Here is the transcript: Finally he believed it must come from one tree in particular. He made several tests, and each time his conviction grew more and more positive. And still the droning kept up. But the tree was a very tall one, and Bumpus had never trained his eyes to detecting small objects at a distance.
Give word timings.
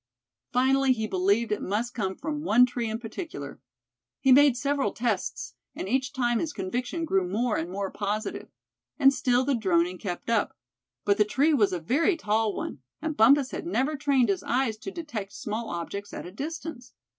Finally 0.51 0.93
he 0.93 1.05
believed 1.05 1.51
it 1.51 1.61
must 1.61 1.93
come 1.93 2.15
from 2.15 2.41
one 2.41 2.65
tree 2.65 2.89
in 2.89 2.97
particular. 2.97 3.59
He 4.19 4.31
made 4.31 4.57
several 4.57 4.93
tests, 4.93 5.53
and 5.75 5.87
each 5.87 6.11
time 6.11 6.39
his 6.39 6.53
conviction 6.53 7.05
grew 7.05 7.27
more 7.29 7.55
and 7.55 7.69
more 7.69 7.91
positive. 7.91 8.49
And 8.97 9.13
still 9.13 9.45
the 9.45 9.53
droning 9.53 9.99
kept 9.99 10.27
up. 10.27 10.57
But 11.05 11.19
the 11.19 11.23
tree 11.25 11.53
was 11.53 11.71
a 11.71 11.79
very 11.79 12.17
tall 12.17 12.55
one, 12.55 12.81
and 12.99 13.15
Bumpus 13.15 13.51
had 13.51 13.67
never 13.67 13.95
trained 13.95 14.29
his 14.29 14.41
eyes 14.41 14.75
to 14.77 14.89
detecting 14.89 15.33
small 15.35 15.69
objects 15.69 16.15
at 16.15 16.25
a 16.25 16.31
distance. 16.31 16.93